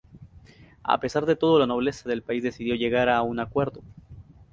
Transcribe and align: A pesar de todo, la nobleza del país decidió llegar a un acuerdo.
A 0.81 0.99
pesar 0.99 1.27
de 1.27 1.35
todo, 1.35 1.59
la 1.59 1.67
nobleza 1.67 2.09
del 2.09 2.23
país 2.23 2.41
decidió 2.41 2.73
llegar 2.73 3.07
a 3.07 3.21
un 3.21 3.39
acuerdo. 3.39 3.83